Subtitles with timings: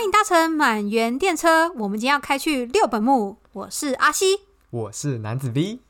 [0.00, 3.36] 欢迎搭乘满园电车，我们今天要开去六本木。
[3.52, 4.40] 我是阿西，
[4.70, 5.80] 我是男子 V。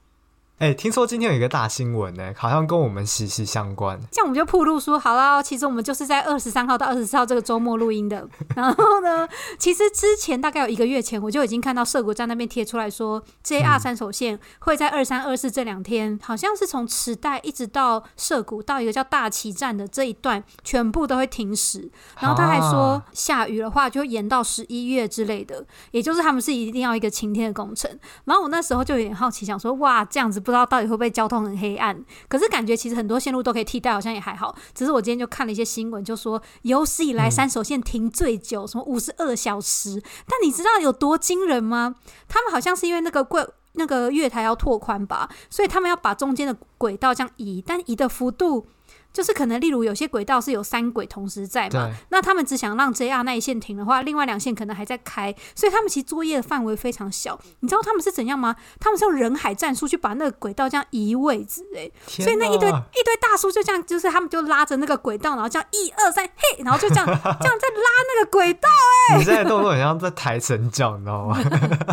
[0.60, 3.98] 哎，听说今天有一个大新闻呢，好像跟我们息息相关。
[4.12, 8.29] 这样我们就铺路说好了，其实我们就是在二十三号到二十四号这个周末录音的。
[8.54, 9.26] 然后呢，
[9.58, 21.90] 其实之前大概有一个月前，我就已经看到涩谷站那边贴出来说，JR 三手线会在二三二四这两天，好像是从池袋一直到涩谷到一个叫大崎站的这一段，全部都会停驶。
[22.21, 27.90] 然后他还说，下雨的话就会延到十一月之类的，也就是他们是一定要一个晴天的工程。
[28.27, 30.38] 然后我那时候就有点好奇，想说哇，这样子。
[30.50, 34.55] 不知道到底会不会交通很黑暗，可是感觉其实很多线路都可以替代，好像也还好。
[34.75, 40.03] 只是我今天就看了一些新闻，就说有史以来三手线停最久，什么五十二小时。
[40.27, 41.94] 但你知道有多惊人吗？
[42.28, 48.67] 他们好像是因为那个贵那个月台要拓宽吧，所以他们要把中间的轨道这样移，但移的幅度。
[49.12, 57.39] 就是可能，例如有些轨道是有三轨同时在嘛，那他们只想让 JR 那一线停的话，另外两线可能还在开，所以他们其实作业的范围非常小。
[57.61, 58.55] 你知道他们是怎样吗？
[58.78, 68.69] 他们是用人海战术去把那个轨道这样移位置，哎，所以那一堆一堆大叔就这样，就是他们就拉着那个轨道，然后这样一二三，嘿，然后就这样 这样在拉那个轨道，
[69.11, 71.36] 哎，你现在动作很像在抬神脚，你知道吗？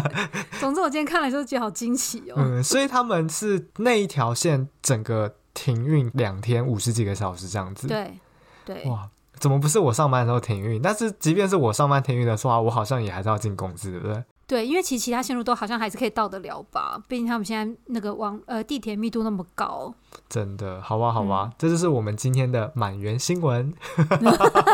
[0.59, 2.35] 总之我今天看了就觉得好惊奇哦。
[2.37, 5.36] 嗯，所以他们是那一条线整个。
[5.57, 8.13] 停运两天五十几个小时这样子，对
[8.63, 10.79] 对，哇，怎么不是我上班的时候停运？
[10.79, 14.23] 但是即便是我上班停运的话，我好像也还是要进公司，对不对？
[14.45, 17.01] 对，因为其实其他线路都好像还是可以到得了吧？
[17.07, 19.93] 毕竟他们现在那个网呃地铁密度那么高，
[20.29, 23.73] 真的，好吧，好吧，嗯、这就是我们今天的满园新闻。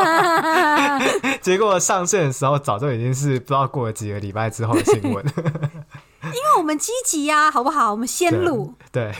[1.40, 5.24] 结果上线的时候，早就已经是不知道过了几个礼拜之后的新闻。
[6.24, 7.90] 因为我们积极呀，好不好？
[7.90, 9.12] 我们 先录，对。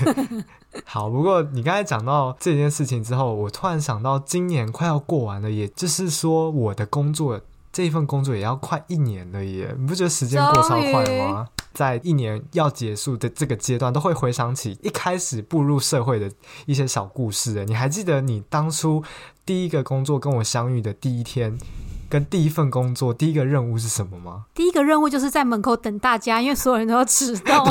[0.75, 7.41] 对好，不过你刚才讲到这件事情之后，我突然想到，今年快要过完了，也就是说，我的工作
[7.73, 9.75] 这一份工作也要快一年了耶！
[9.79, 11.49] 你不觉得时间过超快吗？
[11.73, 16.31] 在一年要结束的这个阶段，都会回想起一开始步入社会的
[16.67, 17.65] 一些小故事。
[17.65, 19.03] 你还记得你当初
[19.45, 21.59] 第一个工作跟我相遇的第一天？
[22.15, 24.45] 跟第一份工作第一个任务是什么吗？
[24.55, 27.65] 第一个任务就是在门口等大家，因为所有人都要迟到，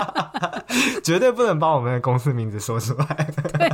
[1.04, 3.30] 绝对不能把我们的公司名字说出来。
[3.58, 3.68] 对，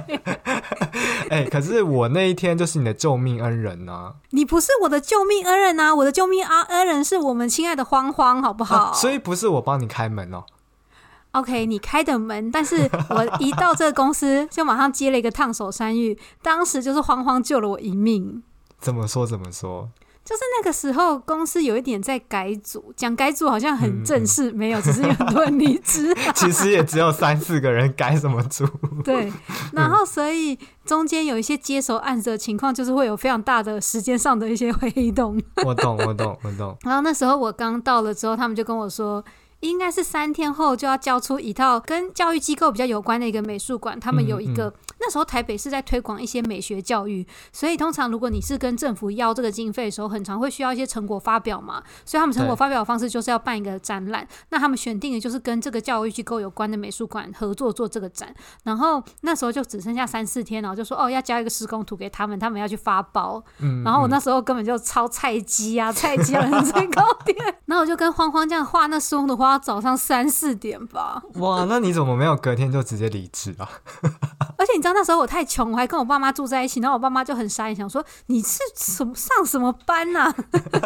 [1.31, 4.15] 哎、欸，可是我那一天就是你的救命恩人呢、啊。
[4.31, 8.87] 你不是我的救命恩人啊，我的救命啊恩人是我们亲爱的慌慌，好不好？
[8.87, 10.43] 啊、所以不是我帮你开门哦。
[11.31, 18.43] OK，你开的门，但是我一到这个公司就马上接了一个烫手山芋，当时就是慌慌救了我一命。
[18.81, 19.89] 怎么说怎么说？
[20.25, 26.13] 就是那个时候，公司有一点在改组，讲改组好像很正式，没有，只是有很多人离职。
[26.35, 28.67] 其实也只有三四个人改什么组。
[29.05, 29.33] 对，
[29.73, 35.41] 然后所以中间有一些接手案子的情况，就是会有非常大的时间上的一些 黑洞。
[35.65, 36.77] 我懂，我懂，我懂。
[36.83, 39.25] 然后那时候我刚到了之后，他们就跟我说。
[39.61, 58.35] 应该是三天后就要交出一套跟教育机构比较有关的一个美术馆，他们有一个、嗯嗯、那时候台北是在推广一些美学教育，所以通常如果你是跟政府要这个经费的时候，很常会需要一些成果发表嘛，所以他们成果发表的方式就是要办一个展览，那他们选定的就是跟这个教育机构有关的美术馆合作做这个展，
[58.65, 69.46] 然后那时候就只剩下三四天，然后就说哦要交一个施工图给他们，他们要去发包，嗯嗯然后我那时候根本就超菜鸡啊，菜鸡啊，人最高点，然后我就跟慌慌这样画那施工图画。
[69.59, 71.23] 早上三四点吧。
[71.35, 73.69] 哇，那你怎么没有隔天就直接离职啊？
[74.59, 80.35] 而且你知道那时候我太穷，我还跟我爸妈住在一起，然后我爸妈就很傻眼，想说你是什么上什么班呐、啊？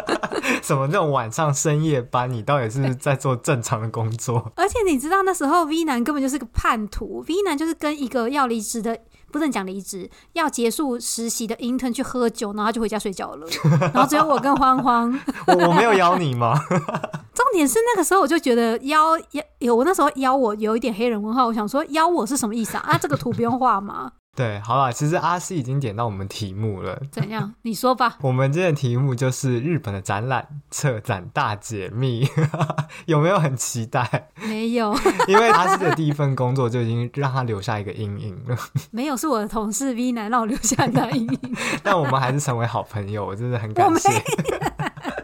[0.61, 2.31] 什么那种晚上深夜班？
[2.31, 4.51] 你到底是在做正常的工作？
[4.57, 8.97] 而且你知道那时候 V 男根本就是个叛徒，V 男就是跟一个要离职的。
[9.31, 13.47] 不能讲离职，要结束实习的 intern 去喝酒，然后他就回家睡觉了。
[13.93, 15.09] 然后只有我跟欢欢，
[15.47, 16.53] 我我没有邀你吗？
[17.33, 22.83] 重点是那个时候我就觉得邀邀有，我那时候邀我有一点黑人问号，我想说邀我是什么意思啊？
[22.91, 24.11] 啊，这个图不用画吗？
[24.33, 26.97] 对，好了，其实阿西已经点到我们题目了。
[27.11, 27.53] 怎样？
[27.63, 28.17] 你说吧。
[28.23, 32.25] 我们今天的题目就是日本的展览策展大解密，
[33.07, 34.29] 有没有很期待？
[34.47, 34.95] 没有，
[35.27, 38.55] 因为阿西的第一份工作就已经让他留下一个阴影了。
[38.91, 41.55] 没有，是我的同事 V 男让我留下一个阴影。
[41.83, 44.09] 但我们还是成为好朋友，我真的很感谢。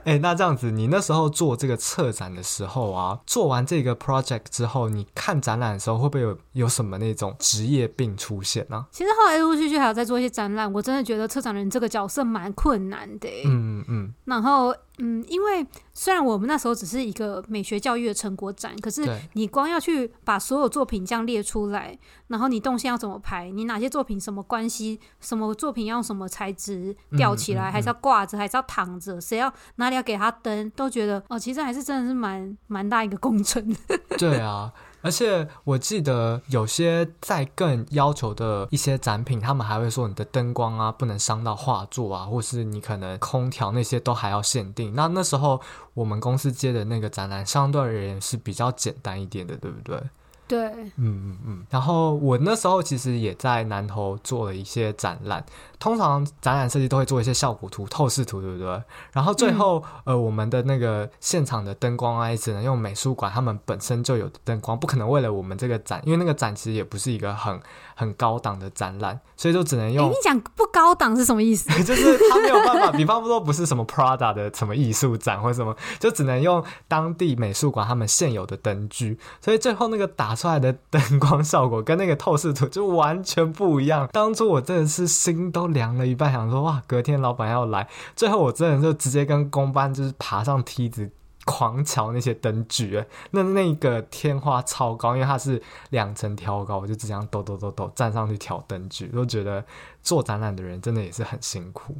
[0.07, 8.87] 哎、欸，那这样子，你那时候做这个策展的时候啊，做完这个 project 之后，你看展览的时候，会不会有有什么那种职业病出现呢、啊？
[8.89, 13.27] 其实后来陆陆续续还有在做一些展览，我真的觉得策展人这个角色蛮困难的。
[13.43, 14.13] 嗯嗯。
[14.23, 21.97] 然后嗯，因为虽然我们那时候只是一个美学教育的成果展，可是你光要去把所有作品这样列出来，
[22.27, 33.75] 然后你动线要怎么排，你哪些作品什么关系，什么作品要用什么材质吊起来，嗯嗯嗯、还是要挂着，还是要躺着，谁要哪里要给他灯，都觉得哦，其实还是真的是蛮蛮大一个工程。
[34.17, 34.73] 对啊。
[35.01, 44.93] 而且我记得有些在更要求的一些展品，他们还会说你的灯光啊不能伤到画作啊，或是你可能空调那些都还要限定。
[44.95, 45.61] 那那时候
[45.93, 50.01] 我们公司接的那个展览，相对而言是比较简单一点的，对不对？
[50.47, 50.65] 对，
[50.95, 51.65] 嗯嗯嗯。
[51.69, 55.45] 然后我那时候其实也在南投做了一些展览。
[55.79, 58.83] 通常展览设计都会做一些效果图、透视图，对不对？
[59.11, 67.59] 然后最后，嗯、呃，我们的那个现场的灯光啊，也只能用美术馆他们本身就有的灯光，不可能为了我们这个展，因为那个展其实也不是一个很
[67.95, 70.07] 很高档的展览，所以就只能用。
[70.07, 71.69] 欸、你讲不高档是什么意思？
[71.83, 84.09] 就是他没有办法，比方说不是什么 Prada 的什么艺术展或者什么，就只能用当地美术馆他们现有的灯具，所以最后那个打出来的灯光效果跟那个透视图就完全不一样。
[84.11, 85.66] 当初我真的是心都。
[85.67, 87.87] 凉了一半，想说哇，隔天老板要来。
[88.15, 91.09] 最后我真的就直接跟工班就是爬上梯子，
[91.45, 93.03] 狂瞧那些灯具。
[93.31, 95.61] 那那个天花超高，因为它是
[95.91, 99.07] 两层挑高，我就这样抖抖抖抖站上去挑灯具。
[99.07, 99.65] 都觉得
[100.01, 101.97] 做展览的人真的也是很辛苦。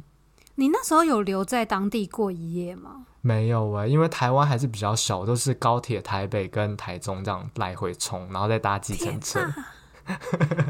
[0.56, 3.06] 你那时候有留在当地过一夜吗？
[3.20, 9.40] 没有哎、欸，因为台湾还是比较小，都是高铁台北跟台中这样来回冲，然后再搭计程车。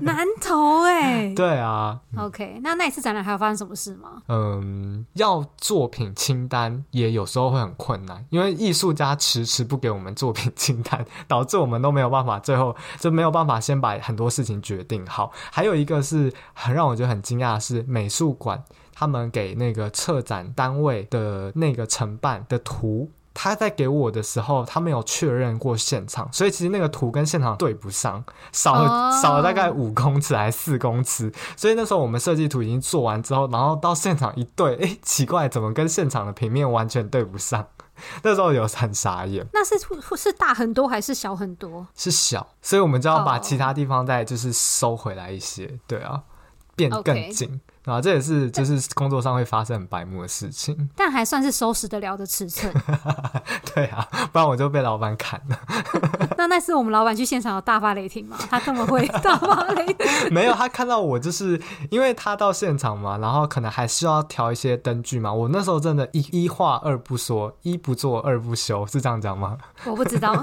[0.00, 4.22] 南投哎，对啊，OK，那那一次展览还有发生什么事吗？
[4.28, 15.32] 嗯，要作品清单也有时候会很困难，因为艺术家迟迟不给我们作品清单，导致我们都没有办法，最后就没有办法先把很多事情决定好。
[15.52, 18.62] 还有一个是很让我觉得很惊讶的是，美术馆
[18.92, 23.10] 他们给那个策展单位的那个承办的图。
[23.40, 29.22] 他在给我的时候，他没有确认过现场，所以其实那个图跟现场对不上，少了、oh.
[29.22, 37.64] 少了大概五公尺还是四公尺，所以那时候我们设计图已经做完之后，然后到现场一对，哎、欸，奇怪，怎么跟现场的平面完全对不上？
[38.24, 39.46] 那时候有很傻眼。
[39.52, 39.78] 那是
[40.16, 41.86] 是大很多还是小很多？
[41.94, 46.22] 是小，所以我们就要把其他地方再就是收回来一些，对啊，
[46.74, 47.48] 变更紧。
[47.48, 47.60] Okay.
[47.90, 52.72] 啊，这也是就是工作上会发生很白目的事情， 但还算是收拾得了的尺寸。
[53.74, 55.58] 对啊，不然我就被老板砍了。
[56.36, 58.36] 那那次我们老板去现场有大发雷霆吗？
[58.50, 60.32] 他这么会大发雷霆？
[60.32, 65.32] 没有，他看到我就是因为他到现场嘛，然后可能还需要调一些灯具嘛。
[65.32, 69.56] 我那时候真的一一话二不说，一不做二不休，是这样讲吗？
[69.86, 70.34] 我不知道，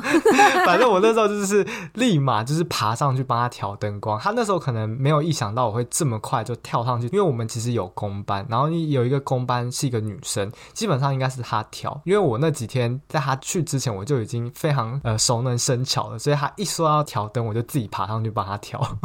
[0.66, 4.20] 反正我那时候就是立马就是爬上去帮他调灯光。
[4.20, 7.35] 他那时候可能没有意想到我会这么快就跳上去，因为我。
[7.36, 18.82] 我们其实有公班，然后有一个公班是一个女生，基本上应该是她调，因为我那几天在她去之前，我就已经非常呃熟能生巧了，所以她一说要调灯，我就自己爬上去帮她调。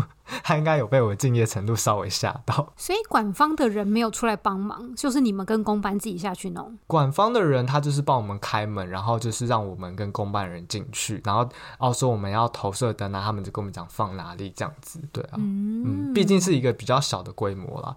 [0.45, 6.79] 她应该有被我的敬业程度稍微吓到，所以管方的人没有出来帮忙，就是你们跟公班自己下去弄。
[6.87, 11.49] 管方的人他就是帮我们开门，然后就是让我们跟公班人进去，然后
[11.79, 17.97] 哦说我们要投射灯啊，他们就跟我们讲放哪里这样子，对啊，嗯，毕竟是一个比较小的规模啦。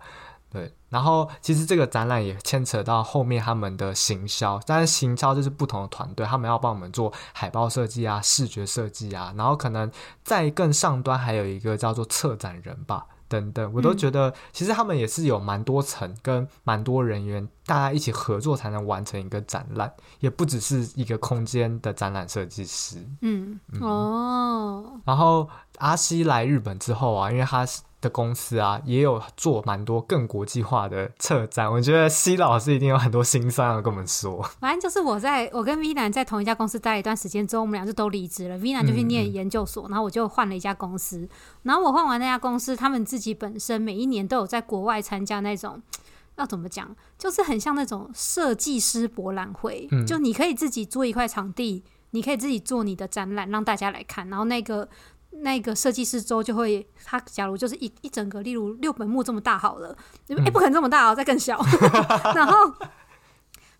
[0.94, 9.92] 对，然后其实这个展览也牵扯到后面他们的行销，但是行销就是不同的团队，他们要帮我们做海报设计啊、视觉设计啊，然后可能
[10.24, 22.98] 在更上端还有一个叫做策展人吧，等等，我都觉得其实他们也是有蛮多层跟蛮多人员，大家一起合作才能完成一个展览，也不只是一个空间的展览设计师。
[23.22, 27.82] 嗯，嗯哦，然后阿西来日本之后啊，因为他是。
[28.04, 31.72] 的公司啊，也有做蛮多更国际化的策展。
[31.72, 34.44] 我觉得西老师一定有很多心酸要跟我们说。
[34.60, 38.58] 反正就是我在我跟 V 男在同一家公司待一段时间之后，我们俩就都离职了。
[38.58, 41.28] V 男就去念研究所，嗯嗯，然后我就换了一家公司。
[41.62, 45.82] 然后我换完那家公司，他们自己本身每一年都有在国外参加那种，
[46.36, 49.88] 要怎么讲，就是很像那种设计师博览会。
[49.92, 54.28] 嗯，就你可以自己租一块场地，你可以自己做你的展览，让大家来看。
[54.30, 54.90] 然后那个。
[55.42, 59.96] 那个设计师周就会，他假如就是一一整个，例如六本木这么大好了，
[60.30, 61.60] 哎、嗯欸，不可能这么大哦，再更小，
[62.36, 62.74] 然后。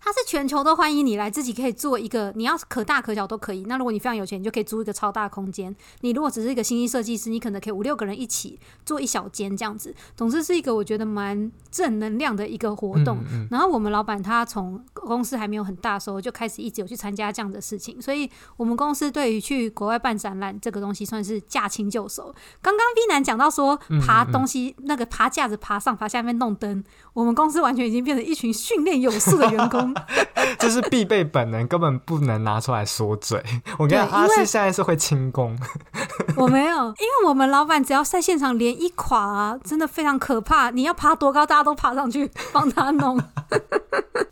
[0.04, 3.64] 它是全球都欢迎你来，自己可以做一个，你要可大可小都可以。
[3.66, 5.74] 那如果你非常有钱，你就可以租一个超大空间。
[6.02, 9.94] 你如果只是一个新兴设计师，你可能可以五六个人一起做一小间这样子。
[10.14, 13.16] 总之是一个我觉得蛮正能量的一个活动。
[13.20, 22.24] 嗯嗯、然后我们老板他从公司还没有很大的时候就开始一直有去参加这样的事情，所以我们公司对于去国外办展览这个东西算是驾轻就熟。
[22.60, 23.74] 刚刚 V 男讲到说
[24.06, 26.84] 爬东西，那个爬架子爬上爬下面弄灯，
[27.14, 29.93] 我们公司完全已经变成一群训练有素的员工。
[30.58, 33.42] 这是必备本能，根本不能拿出来说嘴。
[33.78, 35.58] 我跟你讲，阿司现在是会轻功。
[36.36, 40.70] 我没有，因为我们老板只要在现场连一垮啊，真的非常可怕。
[40.70, 43.18] 你要爬多高，大家都爬上去帮他弄。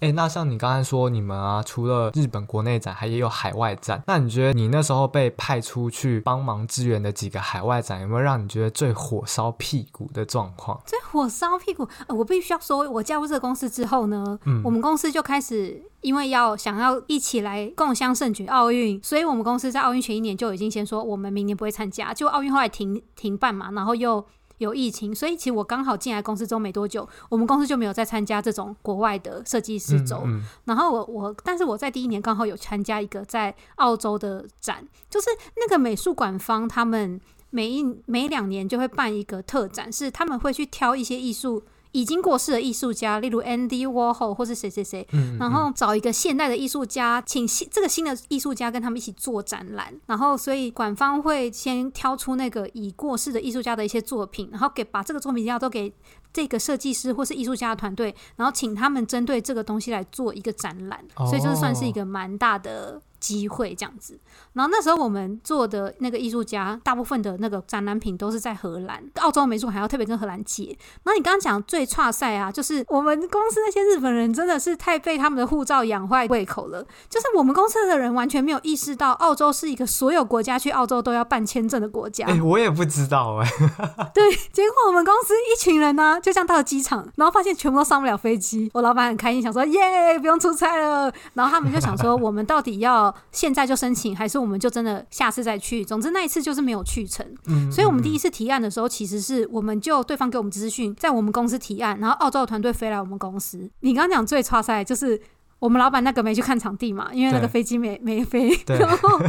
[0.01, 4.03] 哎、欸，那像你刚才说，你们啊，除了日本国内展，还也有海外展。
[4.07, 10.81] 那你觉得你那时候被派出去帮忙支援的几个海外展，有没有让你觉得最火烧屁股的状况？
[10.85, 15.52] 最火烧屁股，呃，我必须要说，我加入这个公司之后呢，嗯，我们公司就开始。
[16.01, 22.13] 因为要想要一起来共襄盛举奥运，所以我们公司在奥运前一年就已经先说我们明年不会参加。
[22.13, 24.25] 就奥运后来停停办嘛，然后又
[24.59, 30.23] 有疫情，所以其实我刚好进来公司之后没多久，我们公司就没有再参加这种国外的设计师周。
[30.25, 41.63] 嗯嗯、然后我我，但是我在第一年刚好有参加一个在澳洲的展，就是那个美术馆方他们每一每两年就会办一个特展，是他们会去挑一些艺术。
[41.93, 55.95] 已经过世的艺术家，例如 Andy Warhol 或是谁谁谁，嗯嗯、然后找一个现代的艺术家，请新这个新的艺术家跟他们一起做展览，然后所以馆方会先挑出那个已过世的艺术家的一些作品，然后给把这个作品要都给
[56.33, 63.01] 这个设计师或是艺术家的团队，然后请他们针对这个东西来做一个展览，哦、所以就是算是一个蛮大的。
[63.23, 64.19] 机会这样子，
[64.55, 70.77] 然后那时候我们做的那个艺术家，大部分的那个展览品都是在荷兰，澳洲美术馆还要特别跟荷兰借。
[71.05, 82.27] 那你刚刚讲最差赛啊，就是我们公司那些日本人真的是太被他们的护照养坏胃口了，就是我们公司的人完全没有意识到澳洲是一个所有国家去澳洲都要办签证的国家。
[82.27, 84.11] 哎、欸，我也不知道哎、欸。
[84.15, 88.71] 对，结果我们公司一群人呢、啊，就这样到了机场，然后发现全部都上不了飞机。
[88.75, 91.13] 我老板很开心，想说耶，不用出差了。
[91.35, 93.15] 然后他们就想说，我们到底要。
[93.31, 95.85] 现在就申请，还是我们就真的下次再去？
[95.85, 97.25] 总之那一次就是没有去成。
[97.47, 103.71] 嗯，所以我们第一次提案的时候，其实是我们就对方给我们资讯，在我们公司提案，然后澳洲的团队飞来我们公司。
[103.81, 105.21] 你刚刚讲最差赛就是
[105.63, 108.51] 我们老板那个没去看场地嘛，因为那个飞机没没飞。
[108.67, 109.21] 然后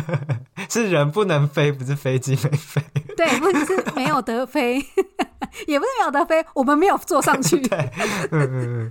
[0.68, 2.82] 是人不能飞，不是飞机没飞。
[3.16, 4.84] 对，不是没有得飞。
[5.68, 7.62] 也不是没有得飞，我们没有坐上去。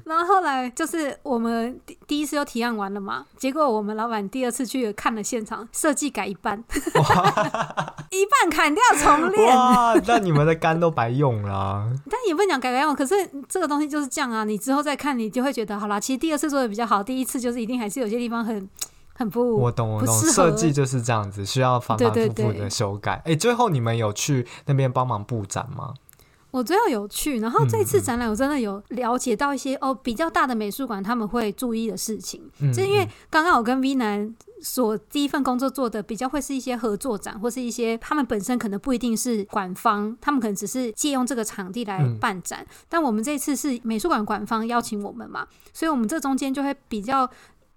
[0.07, 6.63] 然后后来就是我们第第一次又提案完了嘛，结果我们老板第二次去看了现场，设计改一半，
[6.95, 9.57] 哇一半砍掉重练。
[9.57, 11.91] 哇，那你们的肝都白用了啊。
[12.09, 13.15] 但也不能讲改改用，可是
[13.49, 14.45] 这个东西就是这样啊。
[14.45, 15.99] 你之后再看，你就会觉得好啦。
[15.99, 18.69] 其实第二次做的比较好，第一次就是一定还是有些地方很
[19.15, 23.13] 很不我懂我懂，设计就是这样子，需要反反复复的修改。
[23.25, 25.95] 哎、欸，最后你们有去那边帮忙布展吗？
[26.53, 47.29] 我最后有去，然后这次展览我真的有了解到一些、嗯、哦比较大的美术馆他们会注意的事情，就、是、因为刚刚我跟 V 男所第一份工作做的比较会是一些合作展，或是一些他们本身可能不一定是馆方，他们可能只是借用这个场地来办展，嗯、但我们这次是美术馆馆方邀请我们嘛，所以我们这中间就会比较。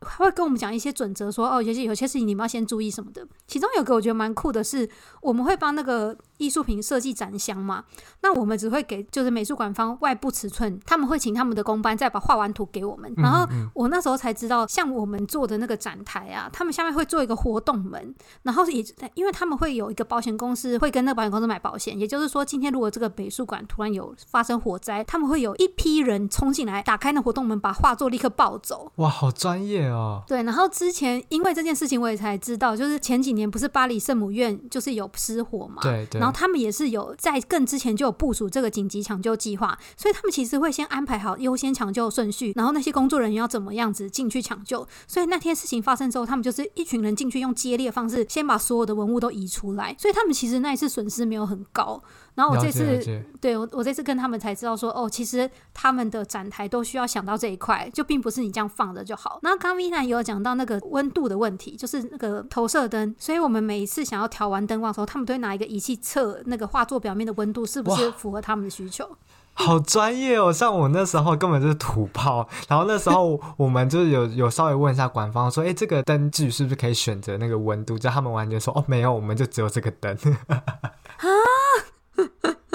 [0.01, 3.25] 他会跟我们讲一些准则，说哦，有些有些事情你们要先注意什么的。
[3.47, 4.87] 其中有个我觉得蛮酷的是，
[5.19, 7.83] 我们会帮那个艺术品设计展箱嘛。
[8.21, 13.13] 那我们只会给就是美术馆方外部尺寸，他们会请他们的工班再把画完图给我们。
[13.17, 18.13] 然后我那时候才知道，像我们做的那个展台啊，他们下面会做一个活动门，
[18.43, 28.91] 然后也因为他们会有一个保险公司会跟那个保险公司买保险，也就是说，今天如果这个美术馆突然有发生火灾，他们会有一批人冲进来，打开那活动门，把画作立刻抱走。
[28.95, 30.23] 哇，好专业哦！
[30.27, 52.01] 对，然后之前因为这件事情，我也才知道，就是前几年不是巴黎圣母院就是有失火嘛，对对，然后他们也是有在更之前就有部署这个紧急抢救计划，所以他们其实会先安排好优先抢救顺序，然后那些工作人员要怎么样子进去抢救，所以那天事情发生之后，他们就是一群人进去用接力的方式，先把所有的文物都移出来，所以他们其实那一次损失没有很高。
[52.33, 53.01] 然后我这次
[53.39, 59.39] 对我我这次跟他们才知道说哦，其实他们的展台都需要想到这一块，就并不是你这样放着就好。
[59.41, 69.05] 然后刚刚 Vina 也有讲到那个温度的问题，就是那个投射灯，所以我们每一次想要调完灯光的时候，他们都会拿一个仪器测那个画作表面的温度是不是符合他们的需求。
[69.57, 70.51] 好专业哦！
[70.51, 77.97] 像我那时候根本就是土炮，然后那时候我们就是有有稍微问一下官方说，哎，这个灯具是不是可以选择那个温度？
[77.97, 80.17] 就他们完全说哦，没有，我们就只有这个灯。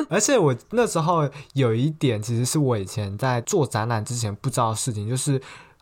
[0.08, 5.40] 而且我那时候有一点，其实是我以前在做展览之前不知道的事情，就是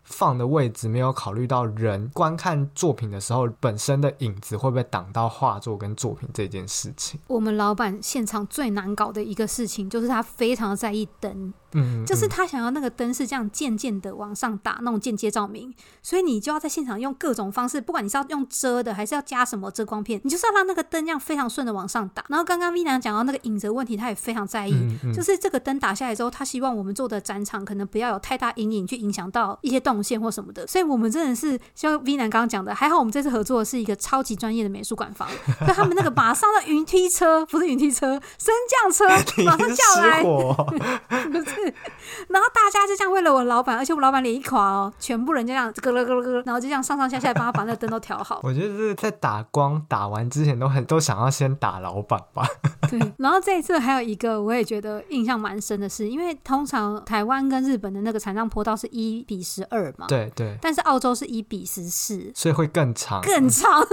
[0.09, 7.19] 放的位置没有考虑到人观看作品的时候本身的影子会不会挡到画作跟作品这件事情。
[7.27, 11.53] 我们老板现场最难搞的一个事情，就是他非常在意灯。
[11.73, 22.23] 嗯，就是他想要那个灯是这样渐渐的往上打，那种间接照明，所以你就要在现场用各种方式，不管你是要用遮的，还是要加什么遮光片，你就是要让那个灯这样非常顺的往上打。
[22.29, 30.65] 然后刚刚 V 男讲到那个影子问题，他也非常在意，嗯嗯、就是这个灯打下来之后，他希望我们做的展场可能不要有太大阴影去影响到一些动线或什么的。
[30.67, 35.27] 所以我们真的是像 V 男刚刚讲的，还好我们这次合作的是一个超级专业的美术馆方，
[35.67, 39.07] 就 他们那个马上的云梯车，不是云梯车，升降车，
[39.43, 40.23] 马上叫来，
[41.29, 41.73] 不是，
[42.29, 48.39] 然后大家就这样为了我老板，而且我老板脸一垮哦，全部人就这样咯咯咯咯，然后就这样上上下下帮他把那个灯都调好。
[48.43, 52.45] 我觉得是在打光打完之前都很都想要先打老板吧。
[52.89, 63.85] 对， 然后这一次还有一个我也觉得印象蛮深的是，因为通常台湾跟日本的那个残障坡道是一比十二嘛，对对，但是澳洲是一比十四，所以会更长，更长。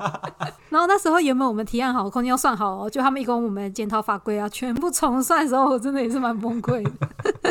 [0.70, 6.90] 然后那时候原本我们提案好，空间要算好哦，就他们一共我们检讨法规啊，全部重算的时候，我真的也是蛮崩溃的。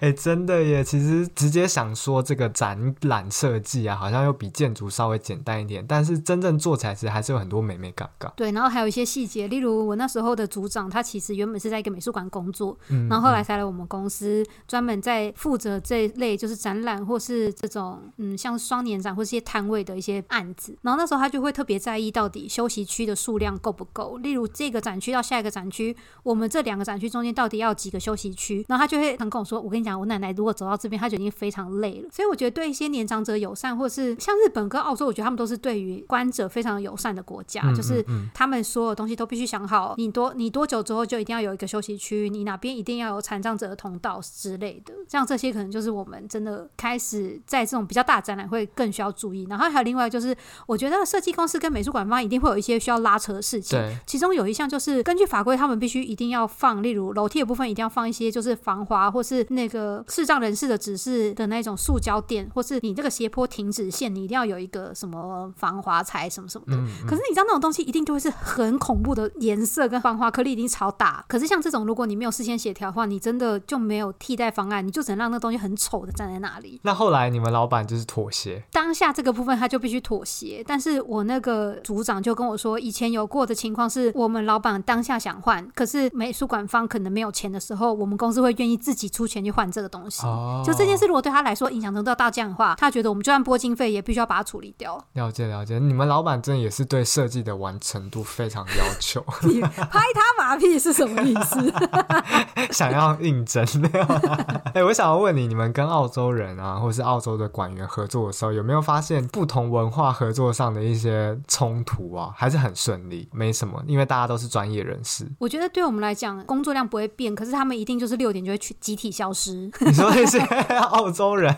[0.00, 0.84] 哎、欸，真的耶！
[0.84, 8.32] 其实直接想说这个展览设计啊，好像又比建筑稍微简单一点，但是真正做起来其实还是有很多美美嘎嘎。
[8.36, 20.76] 对，然后还有一些细节，例如我那时候的组长，他其实原本是在一个美术馆工作，嗯，然后后来才来我们公司，专门在负责这一类就是展览或是这种嗯像双年展或是一些摊位的一些案子。
[20.82, 28.64] 然后那时候他就会特别在意到底休息区的数量够不够，例如这个展区到下一个展区，我们这两个展区中间到底要几个休息区？
[28.66, 44.92] 然后他就会常跟我说：“我跟你讲，我奶奶如果走到这边，她就已经非常累了。”所以我觉得对一些年长者友善，或是像日本跟澳洲，我觉得他们都是对于观者非常友善的国家，嗯嗯嗯，就是他们所有东西都必须想好，你多你多久之后就一定要有一个休息区，你哪边一定要有残障者的通道之类的。
[45.06, 49.46] 像这些可能就是我们真的开始在这种比较大展览会更需要注意。
[49.48, 50.36] 然后还有另外就是，
[50.66, 53.78] 我觉得设计公司跟美术馆方一定会有一些需要拉扯的事情。
[53.78, 66.76] 对，其中有一项就是根据法规，他们必须一定要放，例如楼梯的部分一定要放一些就是防滑或是那个视障人士的指示的那种塑胶垫，或是你这个斜坡停止线，你一定要有一个什么防滑材什么什么的。
[66.76, 67.06] 嗯嗯。
[67.06, 71.24] 可是你知道那种东西一定就会是很恐怖的颜色跟防滑颗粒，一定超大。
[71.28, 76.80] 可是像这种，如果你没有事先协调的话，你真的就没有替代方案，你就只能让那东西很丑的站在那里。
[76.82, 80.62] 那后来你们老板就是妥协，当下这个部分他就必须妥协。
[80.66, 90.24] 但是我那个组长就跟我说，以前有过的情况是我们老板当下想换，可是美术馆方可能没有钱的时候，我们公司会愿意自己出钱去换这个东西。
[90.24, 94.96] 哦，就这件事如果对他来说影响程度大这样的话，他觉得我们就算拨经费也必须要把它处理掉。
[95.14, 99.24] 了解了解，你们老板真的也是对设计的完成度非常要求。
[99.42, 101.74] 你拍他马屁是什么意思？
[102.70, 104.04] 想要应征没有？
[104.74, 112.27] 哎、欸，我想要问你，你们跟澳洲人啊，或是澳洲的馆员合作的时候，有没有发现不同文化合作上的一些冲突啊？
[112.34, 115.26] 还是很顺利，没什么，因为大家都是专业人士。
[115.38, 119.70] 我觉得对我们来讲，工作量不会变，可是他们一定就是六点就会去集体消失。
[119.80, 120.38] 你说那些
[120.90, 121.54] 澳洲人？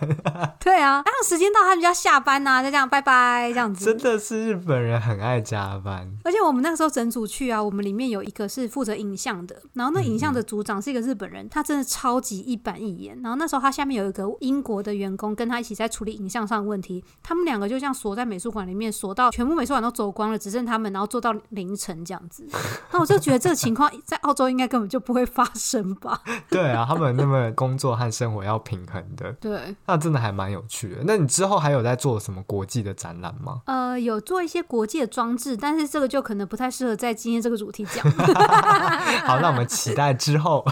[0.61, 3.85] 对啊，然后时间到，他们就要下班呐、啊，就这样拜拜这样子。
[3.91, 13.19] 真的是日本人很爱加班，而且我们那个时候整组去啊，我们里面有一个是负责影像的，然后那影像的组长是一个日本人，嗯、他真的超级一板一眼。
[13.23, 22.46] 然后那时候他下面有一个英国的员工跟他一起在处理影像上的问题，他们两个就这样锁在美术馆里面，锁到全部美术馆都走光了，只剩他们，然后做到凌晨这样子。
[22.92, 26.20] 那我就觉得这个情况在澳洲应该根本就不会发生吧？
[26.51, 31.03] 对啊，他们那么工作和生活要平衡的，对，那真的还蛮有趣的。
[31.05, 33.62] 那你之后还有在做什么国际的展览吗？
[33.66, 38.05] 呃，有做一些国际的装置，但是这个就可能不太适合在今天这个主题讲。
[39.27, 40.64] 好，那我们期待之后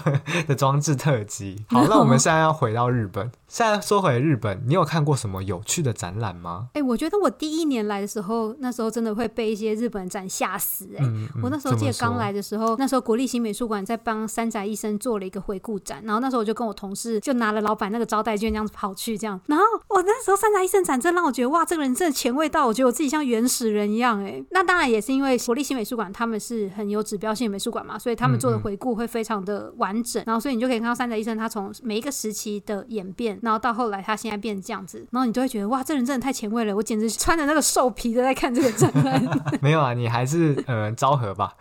[0.47, 1.65] 的装置特辑。
[1.69, 3.31] 好，那我们现在要回到日本。
[3.49, 6.69] 现在说回日本，你有看过什么有趣的展览吗？
[6.73, 10.97] 哎、欸，我觉得我第一年来的时候，那时候真的会被一些日本展吓死、欸。
[10.97, 24.23] 哎、嗯嗯，我那时候记得刚来的时候，那时候国立新美术馆在帮山宅医生做了一个回顾展，然后那时候我就跟我同事就拿了老板那个招待券这样子跑去这样，然后我那时候山宅医生展真让我觉得哇，这个人真的前卫到我觉得我自己像原始人一样。
[24.23, 34.19] 哎，那当然也是因为国立新美术馆他们是很有指标性的美术馆嘛，所以他们做的回顾会非常的完整，然后所以你就可以看到山宅医生他从每一个时期的演变，然后到后来他。
[34.19, 36.75] 现在变成这样子，然后你就会觉得哇，这人真的太前卫了！
[36.75, 39.23] 我简直穿着那个兽皮的在看这个展览。
[39.63, 41.53] 没有啊，你还是呃昭和吧，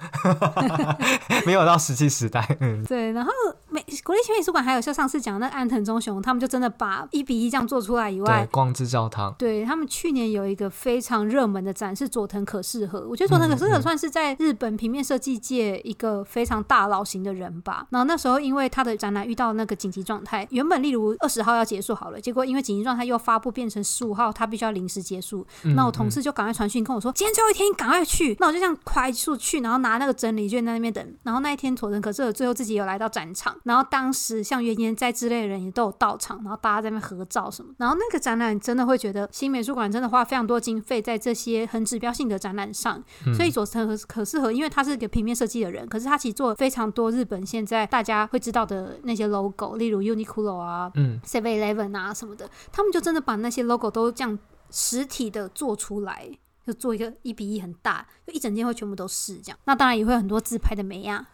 [1.47, 2.45] 没有到石器时代。
[2.59, 3.13] 嗯，对。
[3.13, 3.31] 然后
[3.71, 9.35] 美国立新美术馆还有像上次讲的那个安藤忠雄，他们就真的把一比一这样做出来以外，对，光之教堂。
[9.39, 17.87] 对，他们去年有一个非常热门的展是佐藤可士和，我觉得佐藤可士和算是在日本平面设计界一个非常大佬型的人吧。
[17.91, 22.39] 然后那时候因为他的展览遇到那个紧急状态，原本例如二十号要结束好了，结果。
[22.49, 25.47] 因为紧急状态又发布变成十五号，他必须要临时结束。
[25.65, 31.15] 嗯、那我同事就赶快传讯跟我说、嗯：“今天最后一天，你赶快去。”那我就这样快速去，然后拿那个整理券在那边等。
[31.25, 33.55] 然后那一天，佐藤可士和最后自己有来到展场。
[33.65, 37.73] 然后当时像原研在之类的人也都有到场，然后大家在那边合照什么。
[37.79, 54.39] 然后那个展览真的会觉得新美术馆真的花非常多经费在这些很指标性的展览上，嗯、所以佐藤可适合，因为他是一个平面设计的人，可是他其实做了非常多日本现在大家会知道的那些 logo，例如 Uniqlo 啊，嗯，Seven Eleven 啊什么的，他们就真的把那些 logo 都这样
[54.71, 56.31] 实体的做出来。
[56.69, 59.59] 就做一个一比一很大，就一整间会全部都是这样。
[59.65, 61.27] 那当然也会有很多自拍的美呀。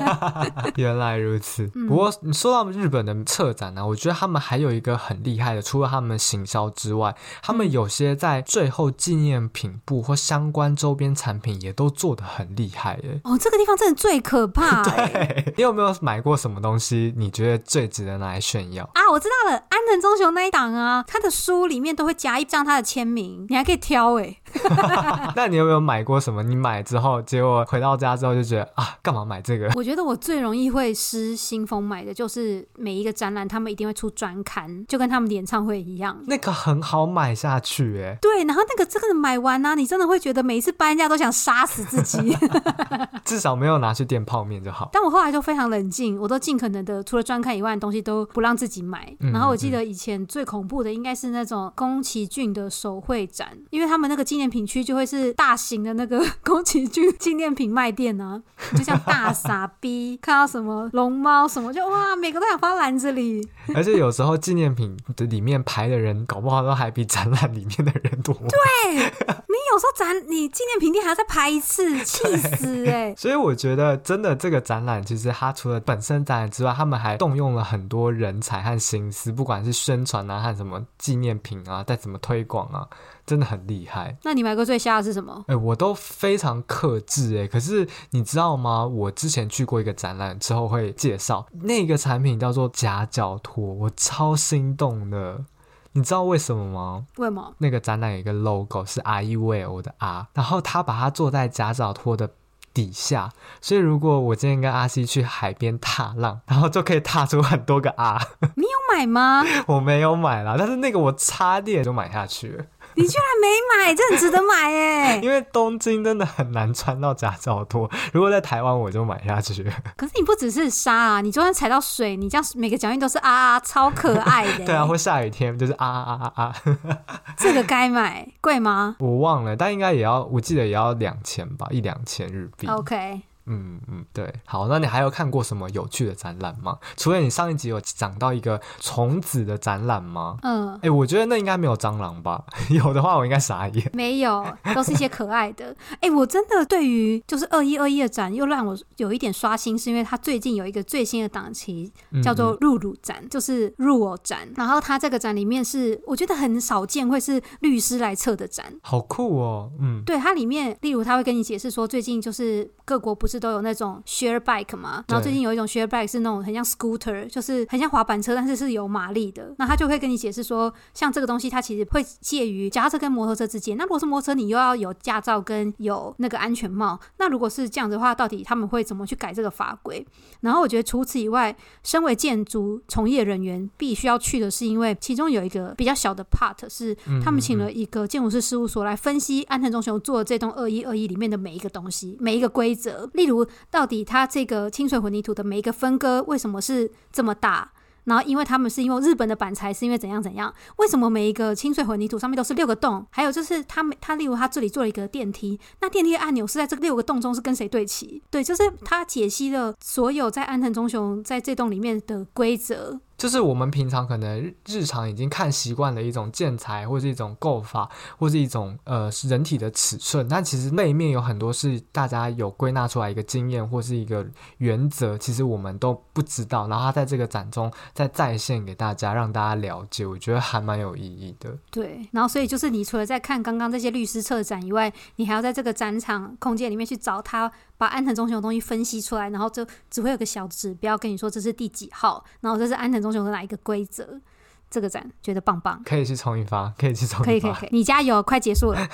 [0.76, 1.70] 原来如此。
[1.74, 13.18] 嗯、不过你说到日本的策展呢、啊，我觉得他们还有一个很厉害的，除了他们行销之外，他们有些在最后纪念品部或相关周边产品也都做的很厉害耶。
[13.24, 14.84] 哦，这个地方真的最可怕。
[14.84, 17.14] 对，你有没有买过什么东西？
[17.16, 19.00] 你觉得最值得拿来炫耀啊？
[19.10, 24.36] 我知道了，安藤忠雄那一档啊，他的书里面都会夹一张他的签名，你还可以挑哎。
[25.36, 26.42] 那你有没有买过什么？
[26.42, 29.70] 你买之后，结果回到家之后就觉得啊，干嘛买这个？
[29.74, 36.16] 我觉得我最容易会失心疯买的就是每一个展览，他们一定会出专刊，就跟他们的演唱会一样。
[36.26, 38.44] 那个很好买下去，哎，对。
[38.44, 42.36] 然后那个这个买完呢、啊，你真的会觉得每一次搬家都想杀死自己。
[43.24, 44.88] 至少没有拿去垫泡面就好。
[44.92, 49.14] 但我后来就非常冷静，我都尽可能的除了专刊以外的东西都不让自己买。
[49.32, 63.46] 然后我记得以前最恐怖的应该是那种宫崎骏的手绘展，因为他们那个纪念品区就会是大型的那个 宫崎骏纪念品卖店呢、啊，就像大傻逼 看到什么龙猫什么就哇，每个都想放篮子里。
[63.74, 68.34] 而且有时候纪念品的里面排的人，搞不好都还比展览里面的人多。
[68.34, 73.14] 对，你有时候展你纪念品店还要再排一次，气死哎、欸！
[73.16, 82.86] 所以我觉得，真的这个展览，其实它除了本身展览之外，他们还动用了很多人才和心思，不管是宣传啊，和什么纪念品啊，再怎么推广啊，
[83.26, 84.16] 真的很厉害。
[84.22, 85.44] 那你买过最瞎的是什么？
[85.48, 87.48] 哎、欸，我都非常克制哎。
[87.48, 88.86] 可是你知道吗？
[88.86, 95.44] 我之前去过一个展览之后会介绍那个产品叫做夹脚托，我超心动的。
[95.92, 97.06] 你知道为什么吗？
[97.16, 97.54] 为什么？
[97.58, 102.30] 那个展览有一个 logo 是 R-E-V-O 的 R，然后他把它做在夹脚托的
[102.74, 108.20] 底下，所以如果我今天跟阿西去海边踏浪，然后就可以踏出很多个 R。
[108.56, 109.42] 你有买吗？
[109.66, 112.64] 我没有买啦，但是那个我差点就买下去了。
[112.96, 113.48] 你居然没
[113.84, 115.16] 买，这很值得买哎！
[115.22, 119.62] 因为东京真的很难穿到夹脚拖，如果在台湾我就买下去。
[119.96, 124.64] 可是你不只是沙啊，你就算踩到水，你这样每个脚印都是啊啊，超可爱的。
[124.64, 126.54] 对啊，或下雨天就是啊啊啊啊。
[127.36, 128.96] 这个该买，贵吗？
[128.98, 132.66] 我忘了，但应该也要，我记得也要两千吧，一两千日币。
[132.66, 133.20] OK。
[133.46, 136.78] 嗯嗯，对，好，那你还有看过什么有趣的展览吗？
[136.96, 140.36] 除了你上一集有讲到一个虫子的展览吗？
[140.42, 142.44] 嗯，哎、欸，我觉得那应该没有蟑螂吧？
[142.70, 143.90] 有的话，我应该傻眼。
[143.94, 145.74] 没有，都是一些可爱的。
[145.94, 154.48] 哎、欸，我真的对于就是二一二一的展，又让我有一点刷新，是因为它最近有一个最新的档期，叫做入鲁展，嗯嗯就是入偶展。
[154.56, 159.70] 然后它这个展里面是我觉得很少见，会是律师来测的展，好酷哦。
[159.78, 163.35] 嗯，对，它里面例如他会跟你解释说，最近就是各国不是。
[163.38, 169.54] 都有那种 share bike 嘛，然后最近有一种 share bike 是那种很像 scooter，就是很像滑板车，但是是有马力的。
[169.58, 173.76] 那他就会跟你解释说，像这个东西，它其实会介于脚踏车跟摩托车之间。
[173.76, 176.98] 那如果是摩托车，你又要有驾照跟有那个安全帽。
[177.18, 180.06] 那如果是这样子的话，到底他们会怎么去改这个法规？
[180.40, 193.46] 然后我觉得除此以外，身为建筑从业人员必须要去的是，因为其中有一个比较小的 part 是他们请了一个建筑师事务所来分析安藤忠雄做的这栋二一二一里面的每一个东西，每一个规则，例如。
[193.70, 197.70] 到底它这个清水混凝土的每一个分割为什么是这么大？
[198.04, 200.54] 然后因为他们是因为日本的板材是因为怎样怎样？
[200.76, 203.04] 为什么每一个清水混凝土上面都是六个洞？
[203.10, 208.22] 还有就是他们他例如他这里做了一个电梯，那电梯的按钮是在这六个洞中是跟谁对齐？
[208.30, 213.00] 对，就是他解析了所有在安藤忠雄在这栋里面的规则。
[213.16, 224.26] 就是我们平常可能日常已经看习惯了一种建材，或是一种构法，或是一种呃人体的尺寸，但其实那一面有很多是大家有归纳出来一个经验或是一个
[224.58, 226.68] 原则，其实我们都不知道。
[226.68, 231.56] 然后他在这个展中再再现给大家，让大家了解，我觉得还蛮有意义的。
[231.70, 237.50] 对，然后所以就是你除了在看刚刚这些律师策展以外，你还要在这个展场空间里面去找他。
[237.78, 244.20] 把安藤忠雄的东西分析出来，然后就只会有个小指标跟你说这是第几号，然后这是安藤忠雄的哪一个规则。
[244.68, 248.88] 这个展觉得棒棒，可以去冲一发，可以去冲一发，可以可以可以，你加油，快结束了。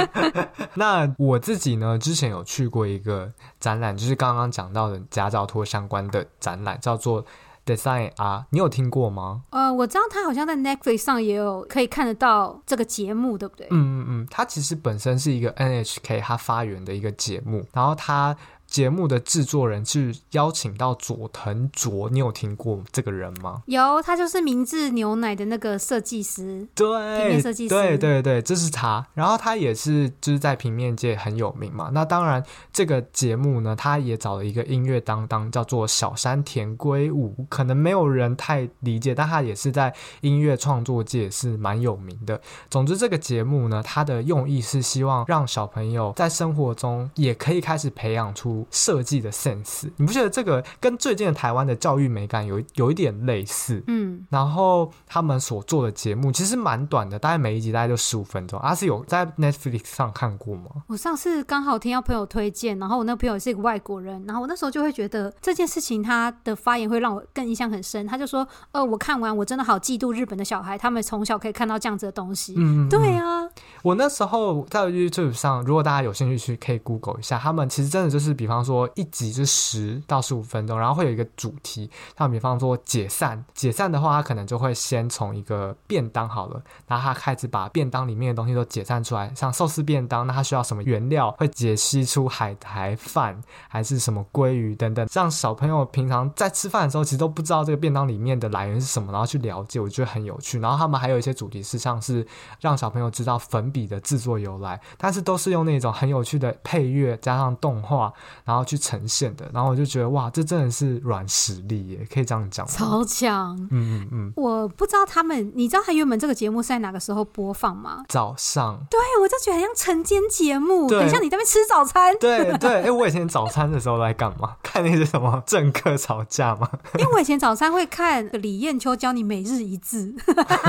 [0.74, 3.30] 那我自己呢，之前有去过一个
[3.60, 7.24] 展览，就是刚刚讲到的夹脚托相关的展览，叫做。
[7.64, 9.42] Design 啊，你有听过吗？
[9.50, 13.66] 呃，我知道他好像在 Netflix 上也有可以看得到这个节目，对不对？
[13.70, 18.36] 嗯嗯嗯，它其实本身是一个 NHK 它发源的一个节目，然后它。
[18.72, 23.62] 节目的制作人是邀请到佐藤卓，你有听过这个人吗？
[23.66, 29.06] 有，他就是明治牛奶的那个设计师，对，平面设计师，对对对，这是他。
[29.12, 31.90] 然后他也是就是在平面界很有名嘛。
[31.92, 42.40] 那当然，这个节目呢，他也找了一个音乐担当，叫做小山田圭吾，可能没有人太理解，但他也是在音乐创作界是蛮有名的。
[42.70, 49.90] 总之，这个节目呢，它的用意是希望让小朋友在生活中也可以开始培养出设计的 sense。
[49.96, 53.82] 你不觉得这个跟最近的台湾的教育美感有有一点类似？
[53.86, 58.58] 嗯，然后他们所做的节目其实蛮短的，大概每一集大概就十五分钟。
[58.60, 60.70] 阿、啊、是有在 Netflix 上看过吗？
[60.88, 68.06] 我上次刚好听到朋友推荐，然后我那个朋友是一个外国人，然后我那时候就会觉得这件事情他的发言会让我更印象很深。
[68.06, 73.48] 他就说：“呃，我看完我真的好嫉妒日本的小孩，他们从小可以看到这样子的东西。”嗯，对啊，
[73.82, 100.60] 我那时候在 YouTube 上，如果大家有兴趣去可以 Google 一下，他们其实真的就是，比方比方说一集是十到十五分钟，然后会有一个主题，像比方说解散，解散的话，他可能就会先从一个便当好了，然后他开始把便当里面的东西都解散出来，像寿司便当，那他需要什么原料，会解析出海苔饭还是什么鲑鱼等等，让小朋友平常在吃饭的时候，其实都不知道这个便当里面的来源是什么，然后去了解，我觉得很有趣。
[100.60, 102.26] 然后他们还有一些主题是像是
[102.60, 108.12] 让小朋友知道粉笔的制作由来，但是都是用那种很有趣的配乐加上动画，
[108.44, 109.50] 然后去呈现的。
[109.52, 112.66] 然后我就觉得哇，这真的是软实力耶，可以这样讲。
[112.66, 114.32] 超强，嗯嗯嗯。
[114.36, 118.04] 我不知道他们，你知道他原本这个节目是在哪个时候播放吗？
[118.08, 118.80] 早上。
[118.90, 122.14] 对，我就觉得很像晨间节目，很像你在那边吃早餐。
[122.18, 124.56] 对对，哎、欸，我以前早餐的时候在干嘛？
[124.62, 126.68] 看那些什么政客吵架吗？
[126.98, 130.14] 因为我以前早餐会看李艳秋教你每日一字。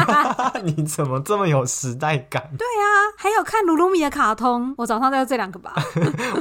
[0.64, 2.50] 你怎么这么有时代感？
[2.58, 4.74] 对啊，还有看鲁鲁米的卡通。
[4.78, 5.74] 我早上在这两个吧。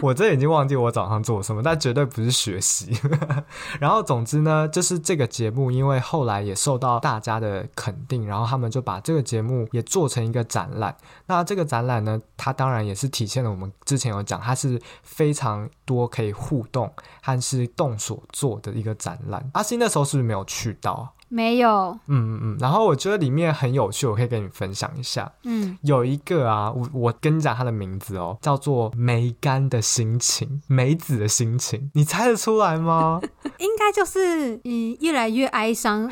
[0.01, 2.97] 我这已经忘记我早上做什么，但绝对不是学习。
[3.81, 10.97] 然后总之呢，就是这个节目，因为后来也受到大家的肯定，然后他们就把这个节目也做成一个展览。
[11.27, 16.89] 那这个展览呢，它当然也是体现了我们之前有讲，它是非常多可以互动
[17.23, 19.51] 和是动手做的一个展览。
[19.55, 21.13] 阿星那时候是不是没有去到？
[21.33, 25.33] 没有，嗯嗯嗯，然后我觉得里面很有趣，我可以跟你分享一下。
[25.45, 33.19] 嗯，有一个啊，我我跟你讲它的名字哦，叫做梅干的心情，梅子的心情，你猜得出来吗？
[33.59, 36.11] 应该就是嗯，越来越哀伤，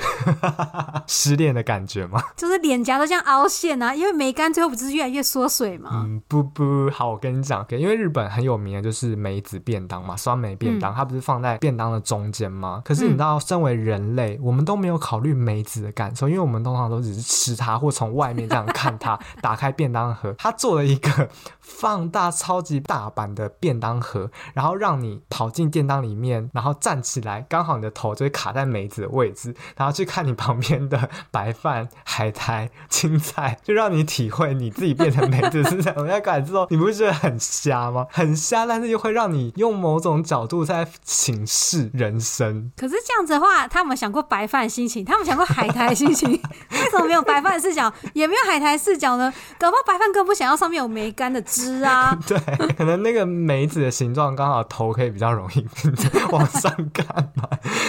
[1.06, 2.22] 失恋的感觉吗？
[2.34, 5.90] 就是脸颊都这样凹陷啊，因为梅干最后不是越来越缩水吗？
[5.92, 12.80] 嗯，不不，好，我跟你讲，因为日本很有名的就是梅子便当嘛，酸梅便当，嗯、它不是放在便当的中间吗？
[12.82, 15.09] 可是你知道，身为人类，我们都没有考。
[15.10, 19.18] 考虑梅子的感受，因为我们通常都只是吃它，或从外面这样看它。
[19.42, 36.68] 打开便当盒，它做了一个放大超级大版的便当盒，然后让你跑进便当里面，然后站起来，刚好你的头就会卡在梅子的位置，然后去看你旁边的白饭、海苔、青菜，就让你体会你自己变成梅子是什么样感受。
[36.70, 38.06] 你不觉得很瞎吗？
[38.12, 42.70] 很瞎，但是又会让你用某种角度在请示人生。
[42.76, 44.99] 可是这样子的话，他有没有想过白饭心情？
[45.04, 46.30] 他们想过海苔的心情，
[46.72, 49.32] 为什么没有白饭视角，也没有海苔视角呢？
[49.58, 52.18] 搞不好白饭更不想要上面有梅干的汁啊。
[52.26, 52.38] 对，
[52.76, 55.66] 可能那个梅子的形状刚好头可以比较容易
[56.30, 57.48] 往上干嘛。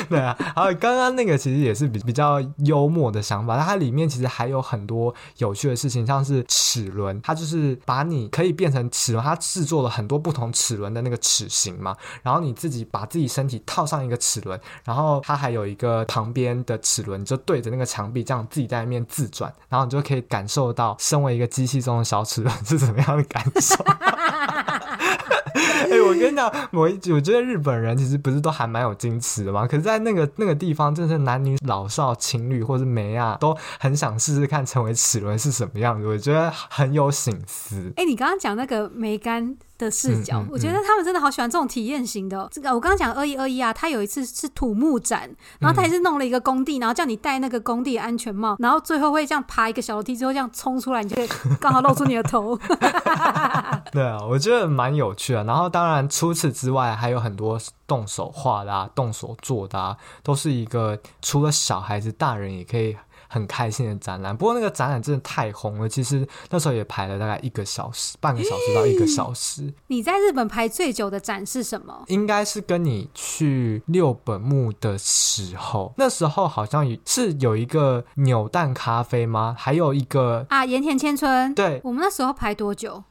[0.10, 17.24] 对啊，还有刚刚那个其实也是比比较幽默的想法，但它里面其实还有很多有趣的事情，像是齿轮，它就是把你可以变成齿轮，它制作了很多不同齿轮的那个齿形嘛，然后你自己把自己身体套上一个齿轮，然后它还有一个旁边的齿齿轮。
[17.26, 23.76] 就对着那个墙壁，这样自己在那边自转，然后你就可以感受到身为一个机器中的小齿轮是怎么样的感受。
[25.54, 29.68] 哎、我跟你讲，我我觉得日本人其实不是都还蛮有矜持的吗？
[29.68, 36.08] 可是，在那个那个地方，真是男女老少情侣或者梅啊，都很想试试看成为齿轮是什么样子。
[36.08, 37.92] 我觉得很有省思。
[37.98, 39.58] 哎、你刚刚讲那个梅干。
[39.86, 42.48] 的视角，嗯嗯嗯，我觉得他们真的好喜欢这种体验型的喔。
[42.52, 51.28] 这个我刚刚讲二一二一啊，他有一次是土木展，然后他也是弄了一个工地，然后叫你戴那个工地的安全帽，然后最后会这样爬一个小楼梯，之后这样冲出来，你就会
[51.60, 52.58] 刚好露出你的头。
[53.92, 55.44] 对啊，我觉得蛮有趣的。
[55.44, 62.96] 然后当然除此之外，还有很多动手画的啊，动手做的啊，都是一个除了小孩子，大人也可以。
[63.32, 65.88] 很开心的展览，不过那个展览真的太红了。
[65.88, 69.74] 其实那时候也排了大概一个小时，半个小时到一个小时。
[69.88, 72.04] 你在日本排最久的展是什么？
[72.08, 79.56] 应该是跟你去六本木的时候，那时候好像是有一个扭蛋咖啡吗？
[79.58, 81.56] 还有一个啊，盐田千春。
[81.56, 83.02] 对，我们那时候排多久？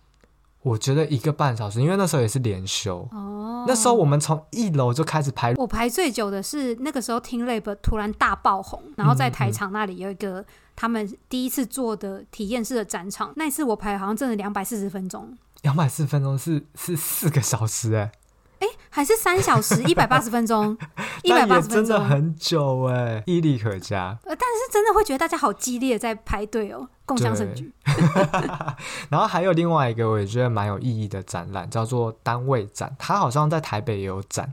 [0.63, 3.09] 我觉得一个半小时，因为那时候也是连休。
[3.13, 5.55] 哦，那时候我们从一楼就开始排。
[5.55, 10.45] 我排最久的是那个时候，TeamLab 突然大爆红，然后在台场那里有一个
[10.77, 13.33] 他们第一次做的体验式的展场。
[13.37, 15.37] 那一次我排好像真的两百四十分钟。
[15.63, 18.13] 两百四十分钟是是四个小时哎、欸。
[18.91, 20.77] 哎，还是三小时 一百八十分钟，
[21.23, 24.19] 一百八十分钟真的很久哎，毅力可嘉。
[24.25, 27.73] 呃，但是真的会觉得大家好激烈在排队哦，共享盛举。
[29.09, 34.53] 然后还有另外一个我也觉得蛮有意义的展览，叫做单位展，它好像在台北也有展。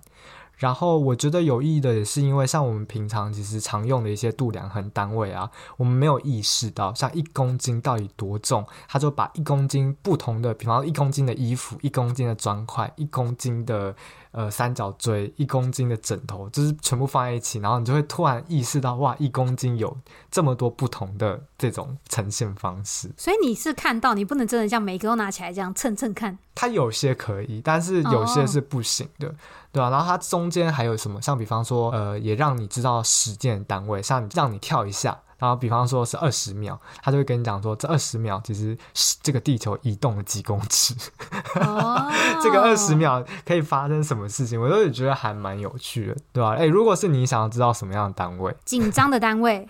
[0.58, 5.47] 然后我觉得有意义的也是因为像我们平常其实常用的一些度量衡单位啊，
[5.78, 13.95] 我们没有意识到像一公斤到底多重，他就把一公斤不同的，比方说一公斤的衣服、一公斤的砖块、一公斤的。
[14.38, 19.97] 呃，三角锥一公斤的枕头，就是全部放在一起，然后你就会突然意识到，哇，一公斤有
[20.30, 23.10] 这么多不同的这种呈现方式。
[23.17, 26.38] 所以你是看到，你不能真的像每个都拿起来这样称称看。
[26.54, 29.36] 它有些可以，但是有些是不行的，哦、
[29.71, 29.89] 对吧、啊？
[29.89, 31.19] 然后它中间还有什么？
[31.19, 35.19] 像比方说，呃，也让你知道时间单位，像让你跳一下。
[35.38, 40.95] 然后，比方说是二十秒，他就会跟你讲说，这二十秒其实是这个地球移动了几公尺。
[41.56, 44.60] 哦、这个二十秒可以发生什么事情？
[44.60, 46.56] 我都觉得还蛮有趣的，对吧？
[46.56, 49.67] 哎，如果是你想要知道什么样的单位， 紧张的单位，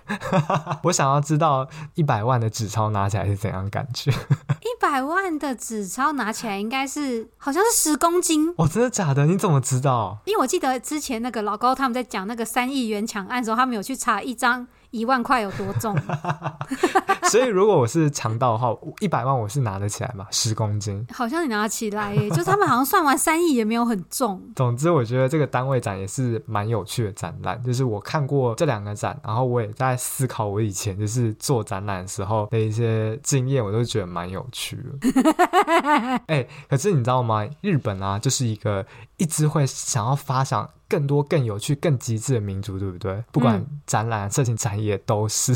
[0.84, 4.12] 我想要知道一百万的纸钞拿起来是怎样感觉？
[4.62, 8.54] 一百万的纸钞拿起来应该是好像是十公斤。
[8.58, 9.26] 哦，真的假的？
[9.26, 10.18] 你怎么知道？
[10.26, 14.66] 因为我记得之前那个老高他们在讲那个三亿元抢案的时候，他们有去查一张。
[14.92, 15.98] 一万块有多重？
[17.30, 20.26] 所以如果我是强盗的话，一百万我是拿得起来嘛？
[20.32, 22.30] 十公斤，好像你拿得起来耶。
[22.30, 24.42] 就是他们好像算完三亿也没有很重。
[24.56, 27.62] 总之，我觉得这个单位展也是蛮有趣的展览。
[27.64, 35.22] 就是我看过这两个展，然后我也在思考我以前就是做展览的时候的一些经验，我都觉得蛮有趣的。
[36.28, 37.46] 哎、欸，可是你知道吗？
[37.62, 38.86] 日本啊，就是一个
[39.18, 40.70] 一直会想要发想。
[40.90, 43.22] 更多、更有趣、更极致的民族，对不对？
[43.34, 45.54] 不管展览、色情产业都是。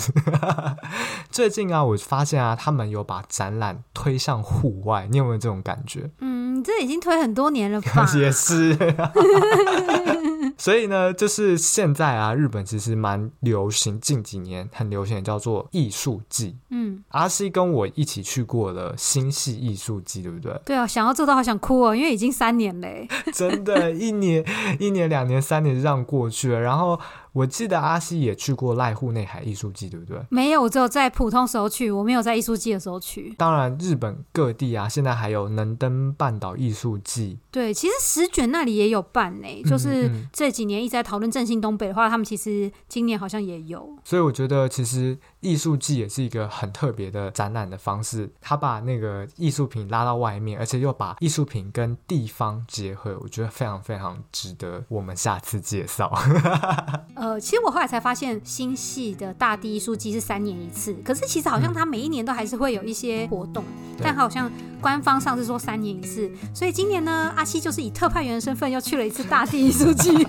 [1.32, 6.12] 最近啊，我发现啊，他们有把展览推向户外，你有没有这种感觉？
[6.20, 8.06] 嗯，这已经推很多年了吧？
[8.20, 8.76] 也是。
[10.62, 16.56] 所以呢，就是现在啊，日本其实蛮流行，近几年很流行叫做艺术季。
[16.70, 20.56] 嗯，阿西跟我一起去过了新系艺术季，对不对？
[20.64, 23.08] 对啊，想要做到好想哭哦，因为已经三年嘞。
[23.34, 24.46] 真的，一年、
[24.78, 27.00] 一年、两年、三年就这样过去了，然后。
[27.34, 30.20] 我记得阿西也去过濑户内海艺术季，对不对？
[30.30, 33.34] 没有，我只有在普通时候去，我没有在艺术季的时候去。
[33.38, 37.40] 当然，日本各地啊，现在还有能登半岛艺术季。
[37.50, 43.98] 对，其实石卷那里也有办呢，就是这几年一直在讨论振兴东北的话，他们其实今年好像也有。
[44.04, 56.12] 所以我觉得，其实艺术季也是一个很特别的展览的方式，他把那个艺术品拉到外面，而且又把艺术品跟地方结合，我觉得非常非常值得我们下次介绍。
[57.22, 67.32] 呃，其实我后来才发现，新系的大地艺术季是三年一次，可是其实好像它每一年都还是会有一些活动，嗯、但好像官方上是说三年一次，所以今年呢。
[67.36, 70.28] 阿西就是以特派员的身份又去了一次大地艺术季，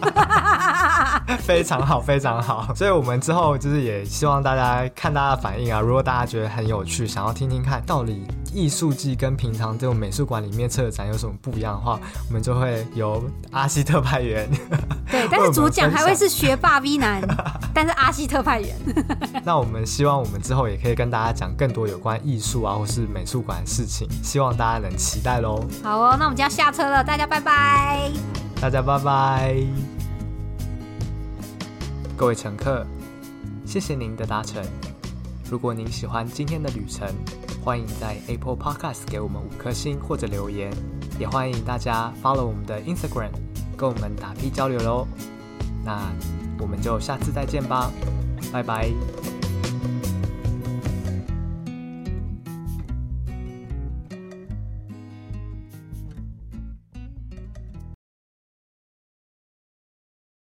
[1.41, 2.73] 非常好，非常好。
[2.75, 5.81] 所以，我们之后就是也希望大家看大家的反应啊。
[5.81, 14.49] 如果大家觉得很有趣，想要听听看到底艺术季跟平常这种美术馆里面策展有什么不一样的话，我们就会由阿西特派员。
[15.11, 17.23] 对，但是主讲还会是学霸 V 男，
[17.75, 18.77] 但是阿西特派员。
[19.45, 25.65] 那我们希望我们之后也可以跟大家讲更多有关艺术啊，或是美术馆的事情，希望大家能期待喽。
[25.83, 27.03] 好哦，那我们就要下车了。
[27.03, 28.11] 大家拜拜！
[28.61, 29.57] 大家拜拜！
[32.17, 32.87] 各位乘客，
[33.67, 34.63] 谢谢您的搭乘。
[35.51, 37.09] 如果您喜欢今天的旅程，
[37.65, 40.73] 欢迎在 Apple Podcast 给我们五颗星或者留言，
[41.17, 43.31] 也欢迎大家 follow 我们的 Instagram，
[43.77, 45.07] 跟我们打屁交流喽。
[45.85, 46.13] 那
[46.59, 47.89] 我们就下次再见吧，
[48.53, 48.91] 拜拜！